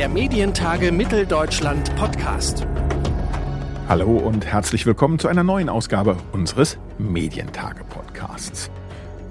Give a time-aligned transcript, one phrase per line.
[0.00, 2.66] der Medientage Mitteldeutschland Podcast.
[3.86, 8.70] Hallo und herzlich willkommen zu einer neuen Ausgabe unseres Medientage Podcasts.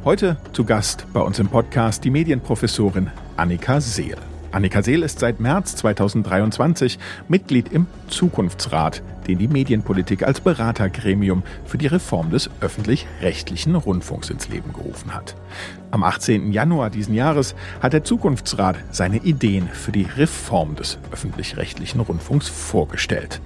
[0.06, 4.18] Heute zu Gast bei uns im Podcast die Medienprofessorin Annika Seel.
[4.52, 11.78] Annika Seel ist seit März 2023 Mitglied im Zukunftsrat, den die Medienpolitik als Beratergremium für
[11.78, 15.36] die Reform des öffentlich-rechtlichen Rundfunks ins Leben gerufen hat.
[15.92, 16.52] Am 18.
[16.52, 23.40] Januar diesen Jahres hat der Zukunftsrat seine Ideen für die Reform des öffentlich-rechtlichen Rundfunks vorgestellt.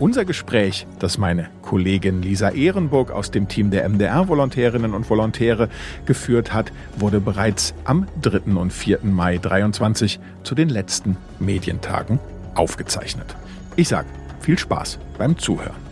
[0.00, 5.68] Unser Gespräch, das meine Kollegin Lisa Ehrenburg aus dem Team der MDR-Volontärinnen und Volontäre
[6.04, 8.54] geführt hat, wurde bereits am 3.
[8.56, 9.00] und 4.
[9.04, 12.18] Mai 23 zu den letzten Medientagen
[12.54, 13.36] aufgezeichnet.
[13.76, 14.08] Ich sage
[14.40, 15.88] viel Spaß beim Zuhören.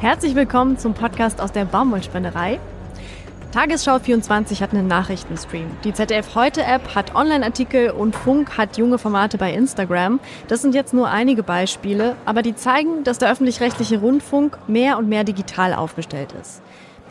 [0.00, 2.60] Herzlich willkommen zum Podcast aus der Baumwollspennerei.
[3.52, 5.68] Tagesschau 24 hat einen Nachrichtenstream.
[5.84, 10.18] Die ZDF Heute App hat Online-Artikel und Funk hat junge Formate bei Instagram.
[10.48, 15.08] Das sind jetzt nur einige Beispiele, aber die zeigen, dass der öffentlich-rechtliche Rundfunk mehr und
[15.08, 16.62] mehr digital aufgestellt ist.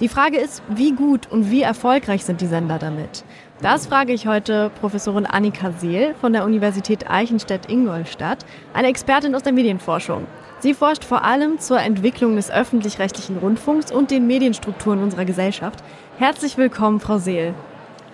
[0.04, 3.24] Die Frage ist, wie gut und wie erfolgreich sind die Sender damit?
[3.62, 8.40] Das frage ich heute Professorin Annika Seel von der Universität Eichstätt-Ingolstadt,
[8.74, 10.28] eine Expertin aus der Medienforschung.
[10.60, 15.82] Sie forscht vor allem zur Entwicklung des öffentlich-rechtlichen Rundfunks und den Medienstrukturen unserer Gesellschaft.
[16.18, 17.54] Herzlich willkommen, Frau Seel.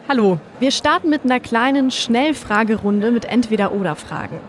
[0.07, 0.37] Hallo.
[0.59, 4.39] Wir starten mit einer kleinen Schnellfragerunde mit Entweder-Oder-Fragen.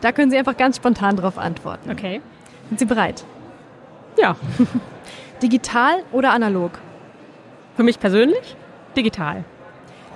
[0.00, 1.90] Da können Sie einfach ganz spontan darauf antworten.
[1.90, 2.20] Okay.
[2.68, 3.24] Sind Sie bereit?
[4.20, 4.36] Ja.
[5.42, 6.72] Digital oder analog?
[7.76, 8.56] Für mich persönlich
[8.96, 9.44] digital.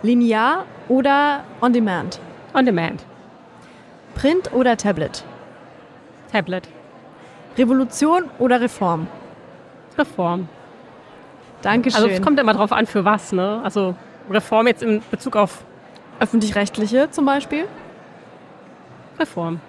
[0.03, 2.21] Linear oder on demand?
[2.53, 3.05] On demand.
[4.15, 5.25] Print oder Tablet?
[6.31, 6.69] Tablet.
[7.57, 9.07] Revolution oder Reform?
[9.97, 10.49] Reform.
[11.63, 12.03] Dankeschön.
[12.03, 13.33] Also es kommt immer drauf an, für was.
[13.33, 13.61] Ne?
[13.65, 13.95] Also
[14.31, 15.65] Reform jetzt in Bezug auf
[16.21, 17.67] öffentlich-rechtliche zum Beispiel?
[19.19, 19.61] Reform.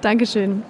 [0.00, 0.62] Dankeschön.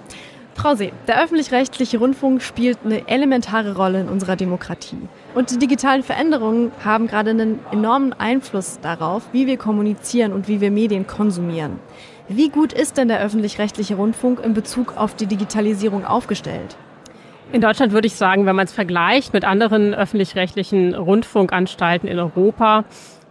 [0.61, 5.09] Frau See, der öffentlich-rechtliche Rundfunk spielt eine elementare Rolle in unserer Demokratie.
[5.33, 10.61] Und die digitalen Veränderungen haben gerade einen enormen Einfluss darauf, wie wir kommunizieren und wie
[10.61, 11.79] wir Medien konsumieren.
[12.27, 16.77] Wie gut ist denn der öffentlich-rechtliche Rundfunk in Bezug auf die Digitalisierung aufgestellt?
[17.51, 22.85] In Deutschland würde ich sagen, wenn man es vergleicht mit anderen öffentlich-rechtlichen Rundfunkanstalten in Europa,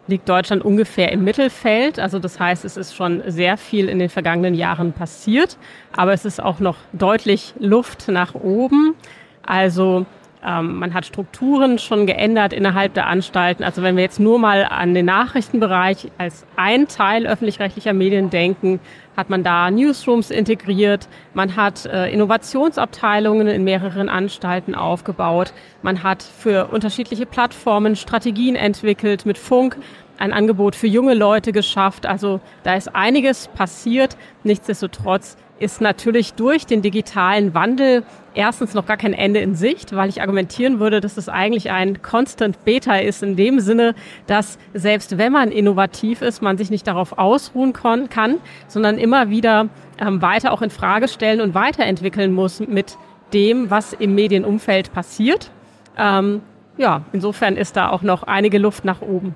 [0.06, 1.99] liegt Deutschland ungefähr im Mittelfeld.
[1.99, 5.56] Also das heißt, es ist schon sehr viel in den vergangenen Jahren passiert,
[5.97, 8.94] aber es ist auch noch deutlich Luft nach oben.
[9.43, 10.06] Also
[10.44, 13.62] ähm, man hat Strukturen schon geändert innerhalb der Anstalten.
[13.62, 18.81] Also wenn wir jetzt nur mal an den Nachrichtenbereich als ein Teil öffentlich-rechtlicher Medien denken,
[19.20, 26.22] hat man da Newsrooms integriert, man hat äh, Innovationsabteilungen in mehreren Anstalten aufgebaut, man hat
[26.22, 29.76] für unterschiedliche Plattformen Strategien entwickelt mit Funk,
[30.16, 32.06] ein Angebot für junge Leute geschafft.
[32.06, 34.16] Also da ist einiges passiert.
[34.42, 38.03] Nichtsdestotrotz ist natürlich durch den digitalen Wandel
[38.34, 42.03] erstens noch gar kein Ende in Sicht, weil ich argumentieren würde, dass es eigentlich ein
[42.03, 43.94] Constant Beta ist in dem Sinne,
[44.26, 48.37] dass selbst wenn man innovativ ist, man sich nicht darauf ausruhen kann,
[48.69, 49.69] sondern immer wieder
[50.00, 52.97] ähm, weiter auch in Frage stellen und weiterentwickeln muss mit
[53.32, 55.50] dem, was im Medienumfeld passiert.
[55.97, 56.41] Ähm,
[56.78, 59.34] ja, insofern ist da auch noch einige Luft nach oben.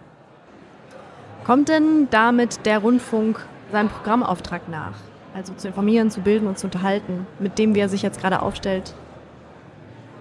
[1.45, 4.95] Kommt denn damit der Rundfunk seinem Programmauftrag nach?
[5.35, 8.41] Also zu informieren, zu bilden und zu unterhalten, mit dem, wie er sich jetzt gerade
[8.41, 8.95] aufstellt?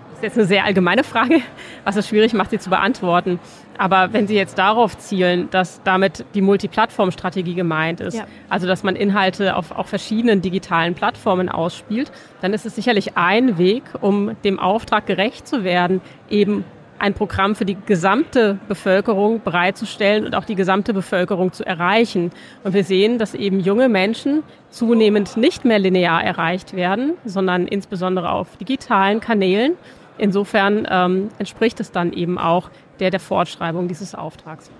[0.10, 1.42] Das ist jetzt eine sehr allgemeine Frage,
[1.84, 3.40] was es schwierig macht, sie zu beantworten.
[3.78, 8.26] Aber wenn Sie jetzt darauf zielen, dass damit die Multiplattform-Strategie gemeint ist, ja.
[8.50, 13.58] also dass man Inhalte auf auch verschiedenen digitalen Plattformen ausspielt, dann ist es sicherlich ein
[13.58, 16.66] Weg, um dem Auftrag gerecht zu werden, eben
[17.04, 22.32] ein Programm für die gesamte Bevölkerung bereitzustellen und auch die gesamte Bevölkerung zu erreichen.
[22.64, 28.32] Und wir sehen, dass eben junge Menschen zunehmend nicht mehr linear erreicht werden, sondern insbesondere
[28.32, 29.74] auf digitalen Kanälen.
[30.18, 32.70] Insofern ähm, entspricht es dann eben auch
[33.02, 34.72] der der Fortschreibung dieses Auftrags.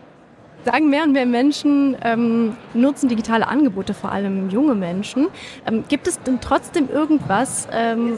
[0.64, 5.28] Sagen mehr und mehr Menschen ähm, nutzen digitale Angebote, vor allem junge Menschen.
[5.68, 8.18] Ähm, gibt es denn trotzdem irgendwas, ähm,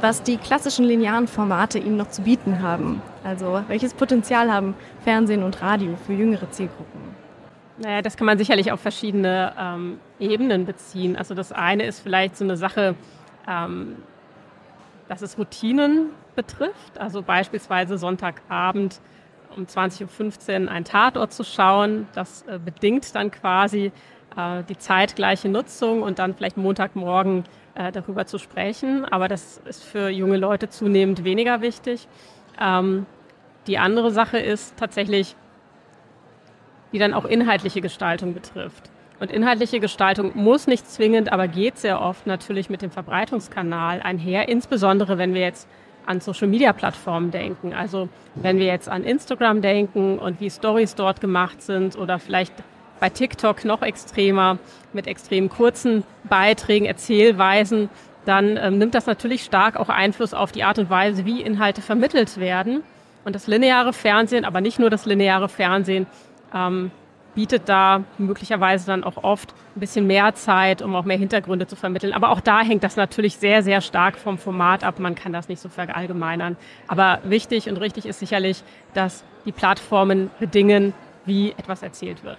[0.00, 3.02] was die klassischen linearen Formate ihnen noch zu bieten haben?
[3.22, 4.74] Also welches Potenzial haben
[5.04, 7.00] Fernsehen und Radio für jüngere Zielgruppen?
[7.78, 11.16] Naja, das kann man sicherlich auf verschiedene ähm, Ebenen beziehen.
[11.16, 12.94] Also das eine ist vielleicht so eine Sache,
[13.48, 13.96] ähm,
[15.08, 16.98] dass es Routinen betrifft.
[16.98, 19.00] Also beispielsweise Sonntagabend
[19.56, 22.06] um 20.15 Uhr ein Tatort zu schauen.
[22.14, 23.92] Das äh, bedingt dann quasi
[24.36, 27.44] äh, die zeitgleiche Nutzung und dann vielleicht Montagmorgen
[27.74, 29.04] äh, darüber zu sprechen.
[29.06, 32.08] Aber das ist für junge Leute zunehmend weniger wichtig.
[32.58, 33.06] Ähm,
[33.66, 35.36] die andere Sache ist tatsächlich,
[36.92, 38.90] die dann auch inhaltliche Gestaltung betrifft.
[39.20, 44.48] Und inhaltliche Gestaltung muss nicht zwingend, aber geht sehr oft natürlich mit dem Verbreitungskanal einher,
[44.48, 45.68] insbesondere wenn wir jetzt
[46.06, 47.74] an Social-Media-Plattformen denken.
[47.74, 52.54] Also wenn wir jetzt an Instagram denken und wie Stories dort gemacht sind oder vielleicht
[52.98, 54.58] bei TikTok noch extremer
[54.92, 57.90] mit extrem kurzen Beiträgen, Erzählweisen,
[58.24, 61.82] dann ähm, nimmt das natürlich stark auch Einfluss auf die Art und Weise, wie Inhalte
[61.82, 62.82] vermittelt werden.
[63.24, 66.06] Und das lineare Fernsehen, aber nicht nur das lineare Fernsehen,
[66.54, 66.90] ähm,
[67.34, 71.76] bietet da möglicherweise dann auch oft ein bisschen mehr Zeit, um auch mehr Hintergründe zu
[71.76, 72.12] vermitteln.
[72.12, 74.98] Aber auch da hängt das natürlich sehr, sehr stark vom Format ab.
[74.98, 76.56] Man kann das nicht so verallgemeinern.
[76.88, 78.62] Aber wichtig und richtig ist sicherlich,
[78.94, 80.92] dass die Plattformen bedingen,
[81.24, 82.38] wie etwas erzählt wird.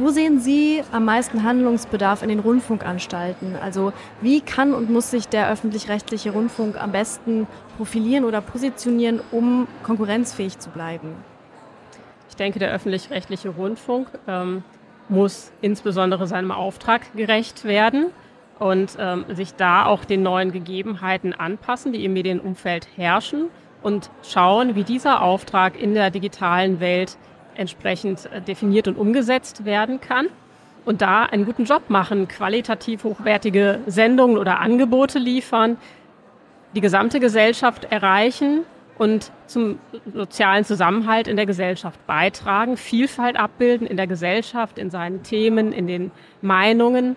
[0.00, 3.54] Wo sehen Sie am meisten Handlungsbedarf in den Rundfunkanstalten?
[3.56, 9.68] Also wie kann und muss sich der öffentlich-rechtliche Rundfunk am besten profilieren oder positionieren, um
[9.82, 11.14] konkurrenzfähig zu bleiben?
[12.40, 14.64] denke, der öffentlich-rechtliche Rundfunk ähm,
[15.08, 18.06] muss insbesondere seinem Auftrag gerecht werden
[18.58, 23.48] und ähm, sich da auch den neuen Gegebenheiten anpassen, die im Medienumfeld herrschen
[23.82, 27.16] und schauen, wie dieser Auftrag in der digitalen Welt
[27.54, 30.26] entsprechend äh, definiert und umgesetzt werden kann
[30.84, 35.76] und da einen guten Job machen, qualitativ hochwertige Sendungen oder Angebote liefern,
[36.74, 38.62] die gesamte Gesellschaft erreichen
[38.98, 39.78] und zum
[40.12, 45.86] sozialen Zusammenhalt in der Gesellschaft beitragen, Vielfalt abbilden in der Gesellschaft, in seinen Themen, in
[45.86, 46.10] den
[46.42, 47.16] Meinungen.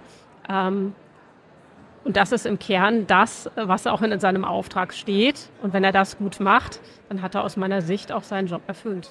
[0.50, 0.94] Ähm,
[2.03, 5.50] und das ist im Kern das, was auch in seinem Auftrag steht.
[5.62, 6.79] Und wenn er das gut macht,
[7.09, 9.09] dann hat er aus meiner Sicht auch seinen Job erfüllt.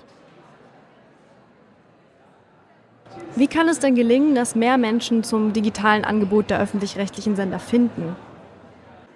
[3.34, 8.14] Wie kann es denn gelingen, dass mehr Menschen zum digitalen Angebot der öffentlich-rechtlichen Sender finden?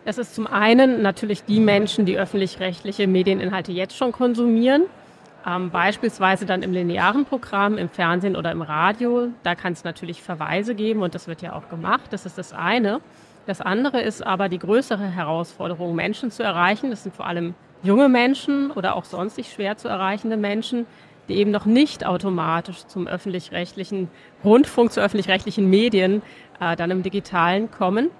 [0.05, 4.85] Es ist zum einen natürlich die Menschen, die öffentlich-rechtliche Medieninhalte jetzt schon konsumieren,
[5.47, 9.29] ähm, beispielsweise dann im linearen Programm, im Fernsehen oder im Radio.
[9.43, 12.05] Da kann es natürlich Verweise geben und das wird ja auch gemacht.
[12.11, 13.01] Das ist das eine.
[13.47, 16.91] Das andere ist aber die größere Herausforderung, Menschen zu erreichen.
[16.91, 20.87] Das sind vor allem junge Menschen oder auch sonstig schwer zu erreichende Menschen,
[21.29, 24.09] die eben noch nicht automatisch zum öffentlich-rechtlichen
[24.45, 26.23] Rundfunk, zu öffentlich-rechtlichen Medien
[26.61, 28.11] äh, dann im Digitalen kommen.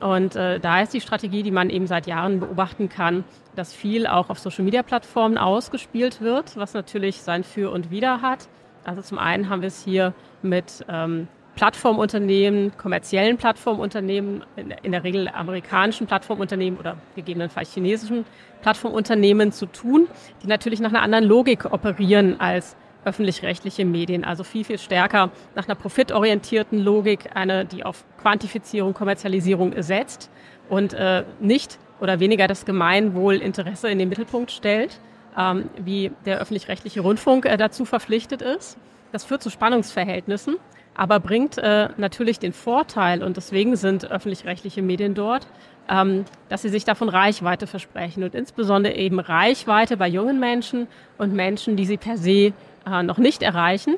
[0.00, 3.24] Und äh, da ist die Strategie, die man eben seit Jahren beobachten kann,
[3.54, 8.48] dass viel auch auf Social-Media-Plattformen ausgespielt wird, was natürlich sein Für und Wider hat.
[8.84, 10.12] Also zum einen haben wir es hier
[10.42, 18.24] mit ähm, Plattformunternehmen, kommerziellen Plattformunternehmen, in, der Regel amerikanischen Plattformunternehmen oder gegebenenfalls chinesischen
[18.62, 20.08] Plattformunternehmen zu tun,
[20.42, 25.66] die natürlich nach einer anderen Logik operieren als öffentlich-rechtliche Medien, also viel, viel stärker nach
[25.66, 30.30] einer profitorientierten Logik, eine, die auf Quantifizierung, Kommerzialisierung setzt
[30.68, 35.00] und äh, nicht oder weniger das Gemeinwohlinteresse in den Mittelpunkt stellt,
[35.38, 38.78] ähm, wie der öffentlich-rechtliche Rundfunk äh, dazu verpflichtet ist.
[39.12, 40.56] Das führt zu Spannungsverhältnissen,
[40.94, 45.46] aber bringt äh, natürlich den Vorteil, und deswegen sind öffentlich-rechtliche Medien dort,
[45.88, 50.86] ähm, dass sie sich davon Reichweite versprechen und insbesondere eben Reichweite bei jungen Menschen
[51.18, 52.52] und Menschen, die sie per se
[52.86, 53.96] äh, noch nicht erreichen.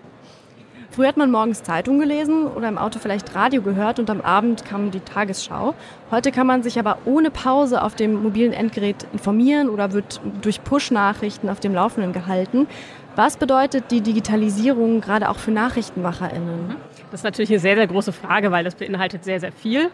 [0.90, 4.64] Früher hat man morgens Zeitung gelesen oder im Auto vielleicht Radio gehört und am Abend
[4.64, 5.74] kam die Tagesschau.
[6.10, 10.64] Heute kann man sich aber ohne Pause auf dem mobilen Endgerät informieren oder wird durch
[10.64, 12.66] Push-Nachrichten auf dem Laufenden gehalten.
[13.14, 16.68] Was bedeutet die Digitalisierung gerade auch für NachrichtenmacherInnen?
[16.68, 16.76] Mhm.
[17.10, 19.90] Das ist natürlich eine sehr, sehr große Frage, weil das beinhaltet sehr, sehr viel.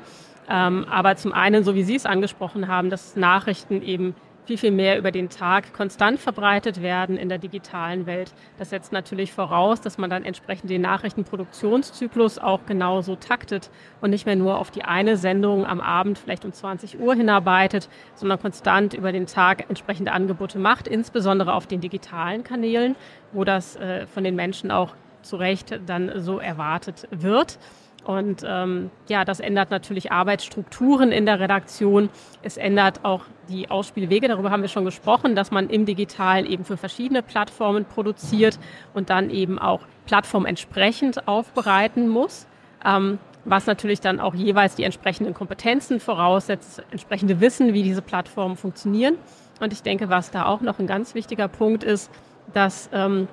[0.49, 4.14] Ähm, aber zum einen, so wie Sie es angesprochen haben, dass Nachrichten eben
[4.45, 8.33] viel, viel mehr über den Tag konstant verbreitet werden in der digitalen Welt.
[8.59, 14.26] Das setzt natürlich voraus, dass man dann entsprechend den Nachrichtenproduktionszyklus auch genauso taktet und nicht
[14.26, 18.95] mehr nur auf die eine Sendung am Abend vielleicht um 20 Uhr hinarbeitet, sondern konstant
[18.95, 22.97] über den Tag entsprechende Angebote macht, insbesondere auf den digitalen Kanälen,
[23.33, 27.59] wo das äh, von den Menschen auch zu Recht dann so erwartet wird.
[28.05, 32.11] Und ähm, ja, das ändert natürlich Arbeitsstrukturen in der Redaktion.
[32.43, 34.26] Es ändert auch die Ausspielwege.
[34.26, 38.59] Darüber haben wir schon gesprochen, dass man im Digitalen eben für verschiedene Plattformen produziert
[38.93, 42.47] und dann eben auch plattformentsprechend aufbereiten muss.
[42.85, 48.57] Ähm, was natürlich dann auch jeweils die entsprechenden Kompetenzen voraussetzt, entsprechende Wissen, wie diese Plattformen
[48.57, 49.17] funktionieren.
[49.61, 52.11] Und ich denke, was da auch noch ein ganz wichtiger Punkt ist,
[52.52, 53.29] dass ähm,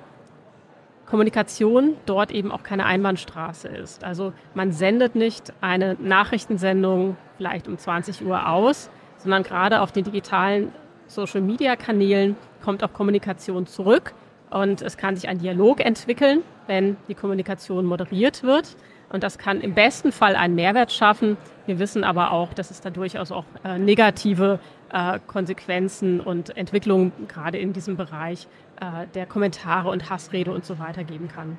[1.10, 4.04] Kommunikation dort eben auch keine Einbahnstraße ist.
[4.04, 10.04] Also man sendet nicht eine Nachrichtensendung vielleicht um 20 Uhr aus, sondern gerade auf den
[10.04, 10.72] digitalen
[11.08, 14.14] Social-Media-Kanälen kommt auch Kommunikation zurück
[14.50, 18.76] und es kann sich ein Dialog entwickeln, wenn die Kommunikation moderiert wird.
[19.12, 21.36] Und das kann im besten Fall einen Mehrwert schaffen.
[21.66, 24.60] Wir wissen aber auch, dass es da durchaus auch äh, negative
[24.92, 28.46] äh, Konsequenzen und Entwicklungen gerade in diesem Bereich
[28.80, 31.56] äh, der Kommentare und Hassrede und so weiter geben kann.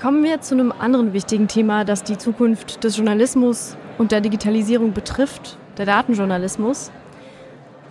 [0.00, 4.92] Kommen wir zu einem anderen wichtigen Thema, das die Zukunft des Journalismus und der Digitalisierung
[4.92, 6.90] betrifft, der Datenjournalismus.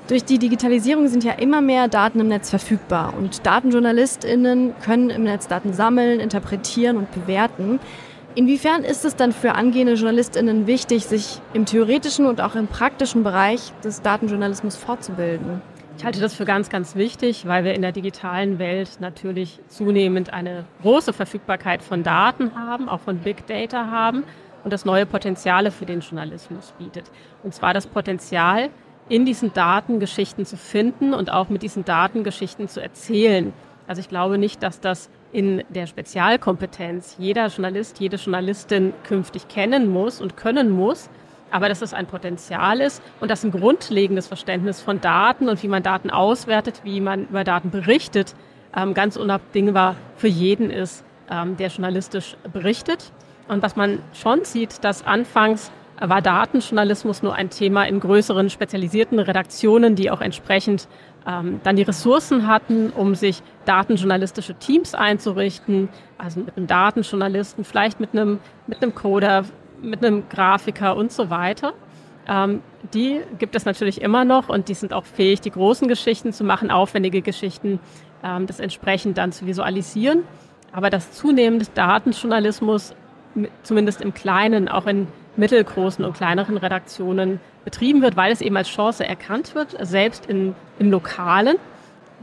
[0.07, 5.23] Durch die Digitalisierung sind ja immer mehr Daten im Netz verfügbar und Datenjournalistinnen können im
[5.23, 7.79] Netz Daten sammeln, interpretieren und bewerten.
[8.33, 13.23] Inwiefern ist es dann für angehende Journalistinnen wichtig, sich im theoretischen und auch im praktischen
[13.23, 15.61] Bereich des Datenjournalismus fortzubilden?
[16.01, 20.33] Ich halte das für ganz, ganz wichtig, weil wir in der digitalen Welt natürlich zunehmend
[20.33, 24.23] eine große Verfügbarkeit von Daten haben, auch von Big Data haben
[24.63, 27.11] und das neue Potenziale für den Journalismus bietet.
[27.43, 28.71] Und zwar das Potenzial,
[29.09, 33.53] in diesen Daten Geschichten zu finden und auch mit diesen Daten Geschichten zu erzählen.
[33.85, 39.87] Also ich glaube nicht, dass das in der Spezialkompetenz jeder Journalist, jede Journalistin künftig kennen
[39.87, 41.11] muss und können muss,
[41.51, 45.67] aber dass es ein Potenzial ist und dass ein grundlegendes Verständnis von Daten und wie
[45.67, 48.35] man Daten auswertet, wie man über Daten berichtet,
[48.75, 53.11] ähm, ganz unabdingbar für jeden ist, ähm, der journalistisch berichtet.
[53.47, 59.19] Und was man schon sieht, dass anfangs war Datenjournalismus nur ein Thema in größeren spezialisierten
[59.19, 60.87] Redaktionen, die auch entsprechend
[61.27, 67.99] ähm, dann die Ressourcen hatten, um sich datenjournalistische Teams einzurichten, also mit einem Datenjournalisten, vielleicht
[67.99, 69.45] mit einem, mit einem Coder,
[69.81, 71.73] mit einem Grafiker und so weiter.
[72.27, 72.61] Ähm,
[72.93, 76.43] die gibt es natürlich immer noch und die sind auch fähig, die großen Geschichten zu
[76.43, 77.79] machen, aufwendige Geschichten,
[78.23, 80.23] ähm, das entsprechend dann zu visualisieren.
[80.71, 82.95] Aber dass zunehmend Datenjournalismus,
[83.63, 88.69] zumindest im Kleinen, auch in mittelgroßen und kleineren Redaktionen betrieben wird, weil es eben als
[88.69, 91.57] Chance erkannt wird, selbst in, im Lokalen,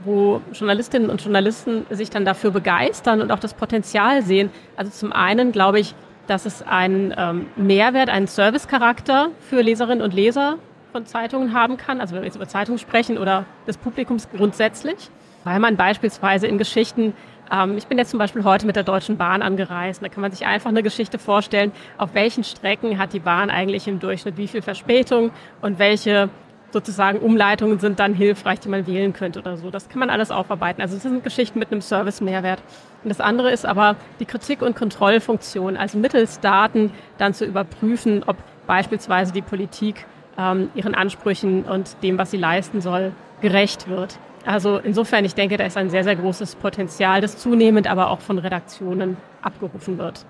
[0.04, 4.50] wo Journalistinnen und Journalisten sich dann dafür begeistern und auch das Potenzial sehen.
[4.76, 5.94] Also zum einen glaube ich,
[6.28, 10.58] dass es einen ähm, Mehrwert, einen Servicecharakter für Leserinnen und Leser
[10.92, 15.10] von Zeitungen haben kann, also wenn wir jetzt über Zeitungen sprechen oder des Publikums grundsätzlich,
[15.44, 17.14] weil man beispielsweise in Geschichten
[17.50, 20.02] ähm, ich bin jetzt zum Beispiel heute mit der Deutschen Bahn angereist.
[20.02, 23.88] Da kann man sich einfach eine Geschichte vorstellen, auf welchen Strecken hat die Bahn eigentlich
[23.88, 25.30] im Durchschnitt wie viel Verspätung
[25.62, 26.28] und welche
[26.72, 29.70] sozusagen Umleitungen sind dann hilfreich, die man wählen könnte oder so.
[29.70, 30.82] Das kann man alles aufarbeiten.
[30.82, 32.62] Also es sind Geschichten mit einem Service-Mehrwert.
[33.02, 38.22] Und das andere ist aber die Kritik- und Kontrollfunktion, also mittels Daten dann zu überprüfen,
[38.26, 40.06] ob beispielsweise die Politik
[40.36, 44.18] ähm, ihren Ansprüchen und dem, was sie leisten soll, gerecht wird.
[44.44, 48.20] Also insofern, ich denke, da ist ein sehr, sehr großes Potenzial, das zunehmend aber auch
[48.20, 50.24] von Redaktionen abgerufen wird.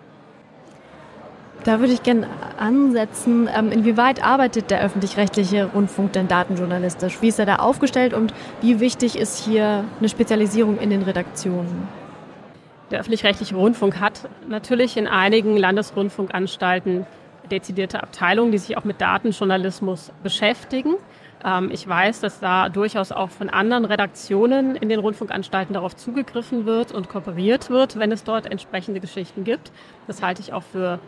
[1.68, 7.20] Da würde ich gerne ansetzen, ähm, inwieweit arbeitet der öffentlich-rechtliche Rundfunk denn datenjournalistisch?
[7.20, 8.32] Wie ist er da aufgestellt und
[8.62, 11.86] wie wichtig ist hier eine Spezialisierung in den Redaktionen?
[12.90, 17.06] Der öffentlich-rechtliche Rundfunk hat natürlich in einigen Landesrundfunkanstalten
[17.50, 20.94] dezidierte Abteilungen, die sich auch mit Datenjournalismus beschäftigen.
[21.44, 26.64] Ähm, ich weiß, dass da durchaus auch von anderen Redaktionen in den Rundfunkanstalten darauf zugegriffen
[26.64, 29.70] wird und kooperiert wird, wenn es dort entsprechende Geschichten gibt.
[30.06, 30.98] Das halte ich auch für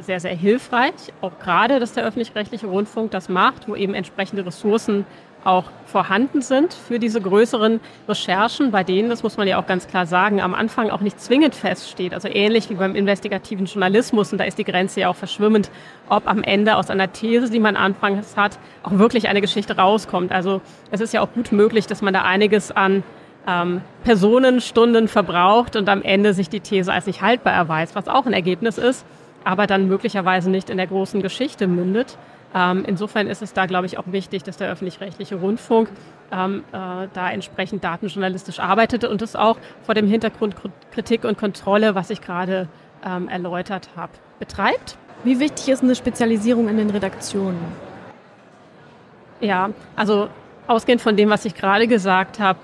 [0.00, 0.92] sehr, sehr hilfreich.
[1.20, 5.04] Auch gerade, dass der öffentlich-rechtliche Rundfunk das macht, wo eben entsprechende Ressourcen
[5.44, 9.86] auch vorhanden sind für diese größeren Recherchen, bei denen, das muss man ja auch ganz
[9.86, 12.14] klar sagen, am Anfang auch nicht zwingend feststeht.
[12.14, 15.70] Also ähnlich wie beim investigativen Journalismus, und da ist die Grenze ja auch verschwimmend,
[16.08, 20.32] ob am Ende aus einer These, die man anfangs hat, auch wirklich eine Geschichte rauskommt.
[20.32, 23.02] Also es ist ja auch gut möglich, dass man da einiges an
[23.46, 28.24] ähm, Personenstunden verbraucht und am Ende sich die These als nicht haltbar erweist, was auch
[28.24, 29.04] ein Ergebnis ist,
[29.44, 32.18] aber dann möglicherweise nicht in der großen Geschichte mündet.
[32.54, 35.88] Ähm, insofern ist es da, glaube ich, auch wichtig, dass der öffentlich-rechtliche Rundfunk
[36.32, 40.54] ähm, äh, da entsprechend datenjournalistisch arbeitete und das auch vor dem Hintergrund
[40.92, 42.68] Kritik und Kontrolle, was ich gerade
[43.04, 44.96] ähm, erläutert habe, betreibt.
[45.24, 47.58] Wie wichtig ist eine Spezialisierung in den Redaktionen?
[49.40, 50.28] Ja, also
[50.66, 52.58] ausgehend von dem, was ich gerade gesagt habe,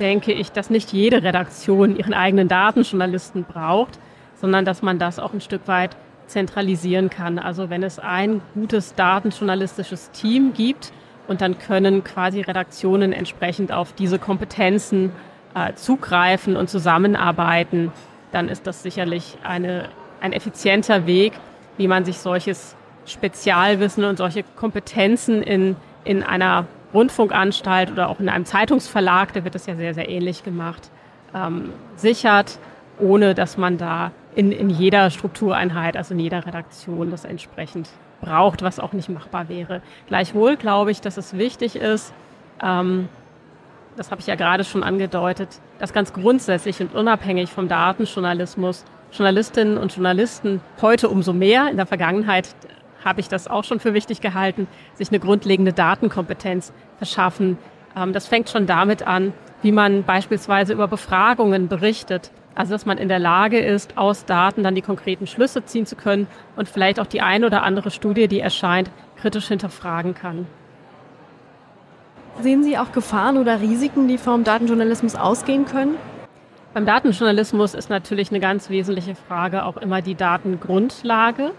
[0.00, 3.98] denke ich, dass nicht jede Redaktion ihren eigenen Datenjournalisten braucht,
[4.34, 5.96] sondern dass man das auch ein Stück weit
[6.26, 7.38] zentralisieren kann.
[7.38, 10.92] Also wenn es ein gutes datenjournalistisches Team gibt
[11.28, 15.12] und dann können quasi Redaktionen entsprechend auf diese Kompetenzen
[15.54, 17.92] äh, zugreifen und zusammenarbeiten,
[18.32, 19.88] dann ist das sicherlich eine,
[20.20, 21.32] ein effizienter Weg,
[21.76, 28.28] wie man sich solches Spezialwissen und solche Kompetenzen in, in einer Rundfunkanstalt oder auch in
[28.28, 30.90] einem Zeitungsverlag, da wird das ja sehr, sehr ähnlich gemacht,
[31.34, 32.58] ähm, sichert,
[32.98, 37.88] ohne dass man da in, in jeder Struktureinheit, also in jeder Redaktion das entsprechend
[38.20, 39.80] braucht, was auch nicht machbar wäre.
[40.06, 42.12] Gleichwohl glaube ich, dass es wichtig ist,
[42.62, 43.08] ähm,
[43.96, 49.78] das habe ich ja gerade schon angedeutet, dass ganz grundsätzlich und unabhängig vom Datenjournalismus Journalistinnen
[49.78, 52.54] und Journalisten heute umso mehr, in der Vergangenheit
[53.02, 57.56] habe ich das auch schon für wichtig gehalten, sich eine grundlegende Datenkompetenz verschaffen.
[57.96, 62.96] Ähm, das fängt schon damit an, wie man beispielsweise über Befragungen berichtet, Also dass man
[62.96, 66.98] in der Lage ist, aus Daten dann die konkreten Schlüsse ziehen zu können und vielleicht
[66.98, 70.46] auch die eine oder andere Studie, die erscheint, kritisch hinterfragen kann.
[72.40, 75.96] Sehen Sie auch Gefahren oder Risiken, die vom Datenjournalismus ausgehen können?
[76.72, 81.52] Beim Datenjournalismus ist natürlich eine ganz wesentliche Frage auch immer die Datengrundlage.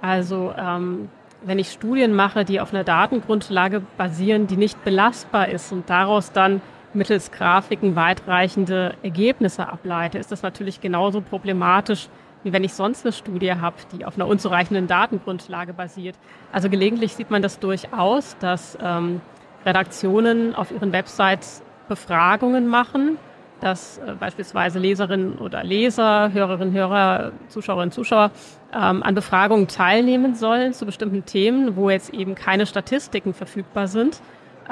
[0.00, 1.08] Also ähm,
[1.44, 6.32] wenn ich Studien mache, die auf einer Datengrundlage basieren, die nicht belastbar ist und daraus
[6.32, 6.60] dann
[6.94, 12.08] mittels Grafiken weitreichende Ergebnisse ableite, ist das natürlich genauso problematisch,
[12.42, 16.16] wie wenn ich sonst eine Studie habe, die auf einer unzureichenden Datengrundlage basiert.
[16.52, 19.20] Also gelegentlich sieht man das durchaus, dass ähm,
[19.64, 23.18] Redaktionen auf ihren Websites Befragungen machen,
[23.60, 28.32] dass äh, beispielsweise Leserinnen oder Leser, Hörerinnen, Hörer, Zuschauerinnen, Zuschauer
[28.74, 34.20] ähm, an Befragungen teilnehmen sollen zu bestimmten Themen, wo jetzt eben keine Statistiken verfügbar sind.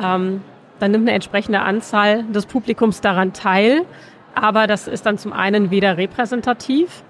[0.02, 0.42] Ähm,
[0.80, 3.84] dann nimmt eine entsprechende Anzahl des Publikums daran teil,
[4.34, 7.02] aber das ist dann zum einen weder repräsentativ,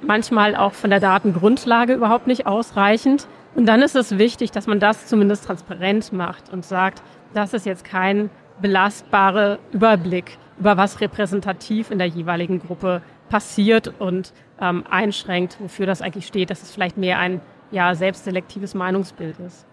[0.00, 4.80] manchmal auch von der Datengrundlage überhaupt nicht ausreichend und dann ist es wichtig, dass man
[4.80, 7.02] das zumindest transparent macht und sagt,
[7.34, 14.32] das ist jetzt kein belastbarer Überblick über was repräsentativ in der jeweiligen Gruppe passiert und
[14.60, 19.66] ähm, einschränkt, wofür das eigentlich steht, dass es vielleicht mehr ein ja, selbstselektives Meinungsbild ist.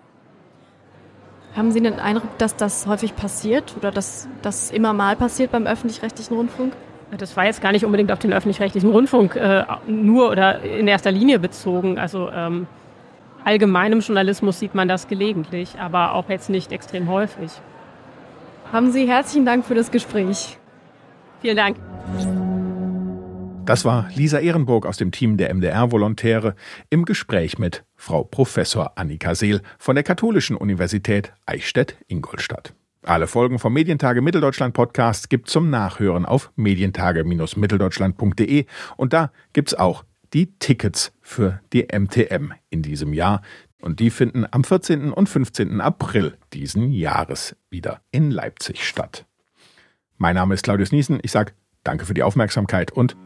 [1.57, 5.65] Haben Sie den Eindruck, dass das häufig passiert oder dass das immer mal passiert beim
[5.65, 6.73] öffentlich-rechtlichen Rundfunk?
[7.17, 11.11] Das war jetzt gar nicht unbedingt auf den öffentlich-rechtlichen Rundfunk äh, nur oder in erster
[11.11, 11.97] Linie bezogen.
[11.97, 12.67] Also ähm,
[13.43, 17.49] allgemeinem Journalismus sieht man das gelegentlich, aber auch jetzt nicht extrem häufig.
[18.71, 20.59] Haben Sie herzlichen Dank für das Gespräch.
[21.41, 21.77] Vielen Dank.
[23.67, 26.55] Das war Lisa Ehrenburg aus dem Team der MDR-Volontäre
[26.89, 32.73] im Gespräch mit Frau Professor Annika Seel von der Katholischen Universität Eichstätt-Ingolstadt.
[33.03, 40.05] Alle Folgen vom Medientage Mitteldeutschland Podcast gibt zum Nachhören auf medientage-mitteldeutschland.de und da gibt's auch
[40.33, 43.41] die Tickets für die MTM in diesem Jahr.
[43.81, 45.11] Und die finden am 14.
[45.11, 45.81] und 15.
[45.81, 49.25] April diesen Jahres wieder in Leipzig statt.
[50.15, 51.19] Mein Name ist Claudius Niesen.
[51.21, 51.51] Ich sage
[51.83, 53.17] danke für die Aufmerksamkeit und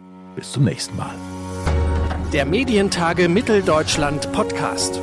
[0.42, 1.14] bis zum nächsten Mal.
[2.34, 5.00] Der Medientage Mitteldeutschland Podcast.